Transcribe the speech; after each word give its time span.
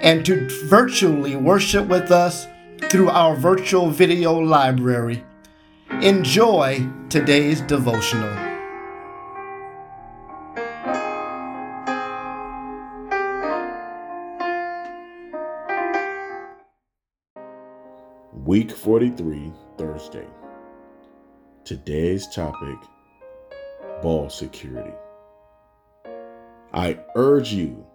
and 0.00 0.24
to 0.24 0.48
virtually 0.66 1.36
worship 1.36 1.86
with 1.86 2.10
us 2.10 2.46
through 2.88 3.10
our 3.10 3.36
virtual 3.36 3.90
video 3.90 4.34
library. 4.38 5.24
Enjoy 6.02 6.86
today's 7.08 7.60
devotional. 7.62 8.48
Week 18.44 18.70
43, 18.72 19.52
Thursday. 19.76 20.26
Today's 21.64 22.26
topic 22.28 22.78
ball 24.02 24.30
security. 24.30 24.94
I 26.72 26.98
urge 27.14 27.52
you 27.52 27.86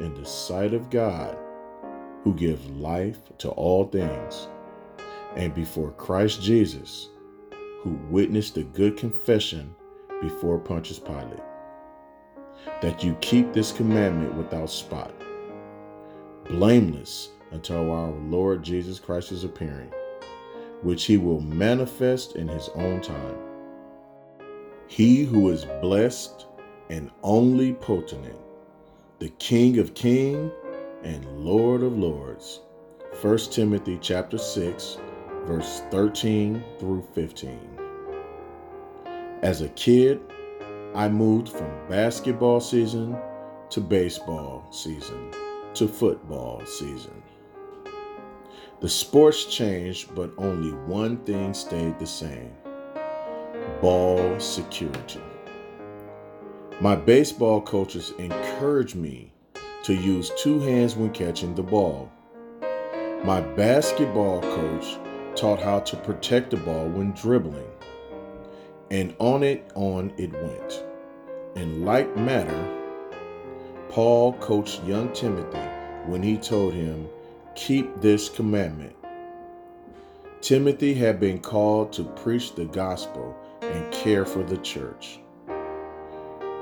in 0.00 0.14
the 0.14 0.24
sight 0.24 0.74
of 0.74 0.90
God, 0.90 1.36
who 2.22 2.34
gives 2.34 2.68
life 2.70 3.18
to 3.38 3.50
all 3.50 3.86
things, 3.86 4.48
and 5.36 5.54
before 5.54 5.90
Christ 5.92 6.42
Jesus, 6.42 7.08
who 7.80 7.90
witnessed 8.10 8.54
the 8.54 8.64
good 8.64 8.96
confession 8.96 9.74
before 10.20 10.58
Pontius 10.58 10.98
Pilate, 10.98 11.42
that 12.80 13.04
you 13.04 13.14
keep 13.20 13.52
this 13.52 13.72
commandment 13.72 14.34
without 14.34 14.70
spot, 14.70 15.12
blameless 16.46 17.30
until 17.52 17.90
our 17.92 18.10
Lord 18.10 18.62
Jesus 18.62 18.98
Christ 18.98 19.32
is 19.32 19.44
appearing, 19.44 19.92
which 20.82 21.04
he 21.04 21.16
will 21.16 21.40
manifest 21.40 22.36
in 22.36 22.48
his 22.48 22.68
own 22.74 23.00
time. 23.00 23.36
He 24.88 25.24
who 25.24 25.50
is 25.50 25.64
blessed 25.80 26.46
and 26.90 27.10
only 27.22 27.74
potent 27.74 28.26
the 29.18 29.30
King 29.38 29.78
of 29.78 29.94
Kings 29.94 30.52
and 31.02 31.24
Lord 31.38 31.82
of 31.82 31.96
Lords. 31.96 32.60
1 33.22 33.38
Timothy 33.50 33.98
chapter 34.02 34.36
6, 34.36 34.98
verse 35.46 35.80
13 35.90 36.62
through 36.78 37.02
15. 37.14 37.58
As 39.40 39.62
a 39.62 39.70
kid, 39.70 40.20
I 40.94 41.08
moved 41.08 41.48
from 41.48 41.88
basketball 41.88 42.60
season 42.60 43.16
to 43.70 43.80
baseball 43.80 44.66
season 44.70 45.30
to 45.74 45.88
football 45.88 46.60
season. 46.66 47.22
The 48.80 48.88
sports 48.88 49.46
changed, 49.46 50.14
but 50.14 50.30
only 50.36 50.72
one 50.72 51.16
thing 51.24 51.54
stayed 51.54 51.98
the 51.98 52.06
same 52.06 52.52
ball 53.80 54.38
security. 54.38 55.22
My 56.78 56.94
baseball 56.94 57.62
coaches 57.62 58.12
encouraged 58.18 58.96
me 58.96 59.32
to 59.84 59.94
use 59.94 60.30
two 60.36 60.60
hands 60.60 60.94
when 60.94 61.10
catching 61.10 61.54
the 61.54 61.62
ball. 61.62 62.12
My 63.24 63.40
basketball 63.40 64.42
coach 64.42 64.98
taught 65.34 65.58
how 65.58 65.80
to 65.80 65.96
protect 65.96 66.50
the 66.50 66.58
ball 66.58 66.86
when 66.88 67.12
dribbling. 67.12 67.70
And 68.90 69.16
on 69.18 69.42
it 69.42 69.72
on 69.74 70.12
it 70.18 70.30
went. 70.34 70.84
In 71.54 71.86
like 71.86 72.14
manner, 72.14 72.68
Paul 73.88 74.34
coached 74.34 74.84
young 74.84 75.10
Timothy 75.14 75.66
when 76.04 76.22
he 76.22 76.36
told 76.36 76.74
him, 76.74 77.08
Keep 77.54 78.02
this 78.02 78.28
commandment. 78.28 78.94
Timothy 80.42 80.92
had 80.92 81.20
been 81.20 81.38
called 81.38 81.94
to 81.94 82.04
preach 82.04 82.54
the 82.54 82.66
gospel 82.66 83.34
and 83.62 83.90
care 83.94 84.26
for 84.26 84.42
the 84.42 84.58
church. 84.58 85.20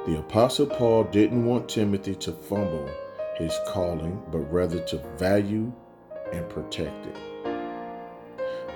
The 0.07 0.19
Apostle 0.19 0.67
Paul 0.67 1.05
didn't 1.05 1.47
want 1.47 1.67
Timothy 1.67 2.15
to 2.17 2.33
fumble 2.33 2.91
his 3.39 3.59
calling, 3.69 4.23
but 4.31 4.41
rather 4.53 4.79
to 4.81 4.99
value 5.17 5.73
and 6.31 6.47
protect 6.51 7.07
it. 7.07 7.17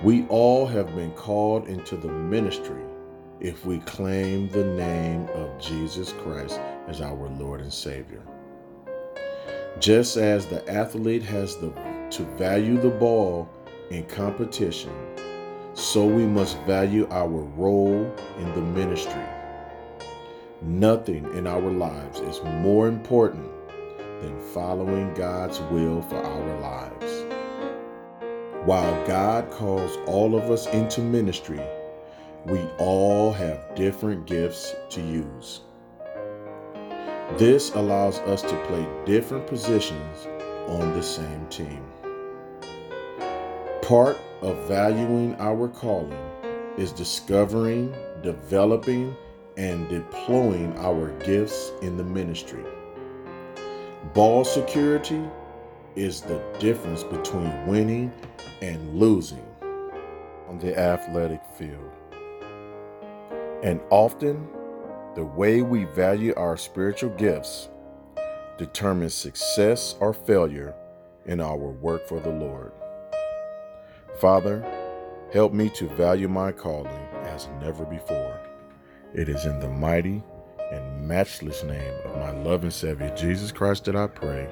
We 0.01 0.25
all 0.25 0.65
have 0.65 0.95
been 0.95 1.11
called 1.11 1.67
into 1.67 1.97
the 1.97 2.07
ministry 2.07 2.81
if 3.39 3.63
we 3.63 3.77
claim 3.81 4.49
the 4.49 4.65
name 4.65 5.27
of 5.35 5.61
Jesus 5.61 6.13
Christ 6.23 6.59
as 6.87 6.99
our 6.99 7.29
Lord 7.37 7.61
and 7.61 7.71
Savior. 7.71 8.23
Just 9.79 10.17
as 10.17 10.47
the 10.47 10.67
athlete 10.67 11.21
has 11.21 11.57
the, 11.57 11.69
to 12.09 12.23
value 12.39 12.81
the 12.81 12.89
ball 12.89 13.47
in 13.91 14.03
competition, 14.05 14.91
so 15.75 16.07
we 16.07 16.25
must 16.25 16.57
value 16.61 17.07
our 17.11 17.27
role 17.27 18.11
in 18.39 18.55
the 18.55 18.61
ministry. 18.61 19.21
Nothing 20.61 21.23
in 21.37 21.47
our 21.47 21.71
lives 21.71 22.19
is 22.19 22.43
more 22.43 22.89
important 22.89 23.49
than 24.21 24.37
following 24.53 25.13
God's 25.13 25.61
will 25.71 26.01
for 26.01 26.17
our 26.17 26.59
lives. 26.59 27.25
While 28.65 29.07
God 29.07 29.49
calls 29.51 29.97
all 30.05 30.35
of 30.35 30.51
us 30.51 30.67
into 30.67 30.99
ministry, 30.99 31.61
we 32.45 32.59
all 32.77 33.31
have 33.31 33.73
different 33.73 34.25
gifts 34.25 34.75
to 34.89 35.01
use. 35.01 35.61
This 37.37 37.73
allows 37.75 38.19
us 38.19 38.41
to 38.41 38.65
play 38.65 38.85
different 39.05 39.47
positions 39.47 40.27
on 40.67 40.91
the 40.91 41.03
same 41.03 41.47
team. 41.47 41.85
Part 43.81 44.17
of 44.41 44.57
valuing 44.67 45.35
our 45.39 45.69
calling 45.69 46.19
is 46.77 46.91
discovering, 46.91 47.95
developing, 48.21 49.15
and 49.59 49.89
deploying 49.89 50.73
our 50.77 51.11
gifts 51.25 51.73
in 51.81 51.97
the 51.97 52.03
ministry. 52.03 52.63
Ball 54.13 54.45
security 54.45 55.21
is 55.97 56.21
the 56.21 56.41
difference 56.59 57.03
between 57.03 57.67
winning 57.67 58.09
and 58.61 58.95
losing 58.95 59.45
on 60.47 60.59
the 60.59 60.79
athletic 60.79 61.41
field. 61.57 61.91
And 63.61 63.81
often, 63.89 64.47
the 65.15 65.25
way 65.25 65.61
we 65.61 65.83
value 65.83 66.33
our 66.37 66.55
spiritual 66.55 67.09
gifts 67.17 67.67
determines 68.57 69.13
success 69.13 69.95
or 69.99 70.13
failure 70.13 70.73
in 71.25 71.41
our 71.41 71.57
work 71.57 72.07
for 72.07 72.21
the 72.21 72.31
Lord. 72.31 72.71
Father, 74.21 74.65
help 75.33 75.51
me 75.51 75.69
to 75.71 75.89
value 75.89 76.29
my 76.29 76.53
calling 76.53 77.07
as 77.23 77.49
never 77.59 77.83
before. 77.83 78.38
It 79.13 79.27
is 79.27 79.45
in 79.45 79.59
the 79.59 79.67
mighty 79.67 80.21
and 80.71 81.07
matchless 81.07 81.63
name 81.63 81.93
of 82.05 82.17
my 82.17 82.29
loving 82.29 82.69
Savior 82.69 83.11
Jesus 83.15 83.51
Christ 83.51 83.85
that 83.85 83.95
I 83.95 84.05
pray. 84.05 84.47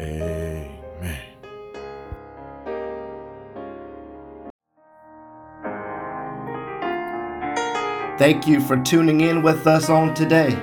Amen. 0.00 0.80
Thank 8.16 8.46
you 8.46 8.60
for 8.60 8.78
tuning 8.78 9.20
in 9.20 9.42
with 9.42 9.66
us 9.66 9.90
on 9.90 10.14
today. 10.14 10.58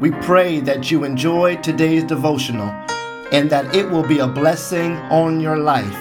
We 0.00 0.10
pray 0.10 0.60
that 0.60 0.90
you 0.90 1.04
enjoyed 1.04 1.62
today's 1.62 2.04
devotional 2.04 2.68
and 3.30 3.50
that 3.50 3.76
it 3.76 3.90
will 3.90 4.04
be 4.04 4.20
a 4.20 4.26
blessing 4.26 4.96
on 5.10 5.38
your 5.38 5.58
life. 5.58 5.98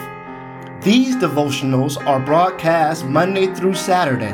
These 0.82 1.18
devotionals 1.18 2.04
are 2.06 2.22
broadcast 2.22 3.06
Monday 3.06 3.54
through 3.54 3.74
Saturday 3.74 4.32